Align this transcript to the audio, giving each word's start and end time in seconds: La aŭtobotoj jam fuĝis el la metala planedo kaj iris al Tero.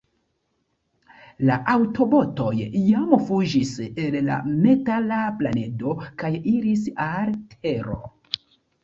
La 1.49 1.57
aŭtobotoj 1.73 2.53
jam 2.85 3.11
fuĝis 3.27 3.73
el 4.05 4.17
la 4.29 4.39
metala 4.63 5.21
planedo 5.43 5.95
kaj 6.25 6.33
iris 6.55 6.87
al 7.05 7.37
Tero. 7.53 8.01